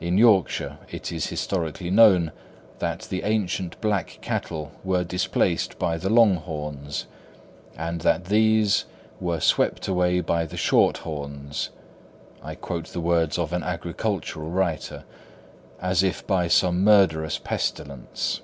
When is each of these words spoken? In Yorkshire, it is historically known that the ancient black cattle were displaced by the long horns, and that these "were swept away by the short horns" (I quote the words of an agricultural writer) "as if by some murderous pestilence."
In 0.00 0.18
Yorkshire, 0.18 0.78
it 0.90 1.12
is 1.12 1.28
historically 1.28 1.88
known 1.88 2.32
that 2.80 3.02
the 3.02 3.22
ancient 3.22 3.80
black 3.80 4.18
cattle 4.20 4.72
were 4.82 5.04
displaced 5.04 5.78
by 5.78 5.96
the 5.96 6.10
long 6.10 6.34
horns, 6.38 7.06
and 7.76 8.00
that 8.00 8.24
these 8.24 8.84
"were 9.20 9.38
swept 9.38 9.86
away 9.86 10.18
by 10.20 10.44
the 10.44 10.56
short 10.56 10.98
horns" 10.98 11.70
(I 12.42 12.56
quote 12.56 12.86
the 12.86 13.00
words 13.00 13.38
of 13.38 13.52
an 13.52 13.62
agricultural 13.62 14.50
writer) 14.50 15.04
"as 15.80 16.02
if 16.02 16.26
by 16.26 16.48
some 16.48 16.82
murderous 16.82 17.38
pestilence." 17.38 18.40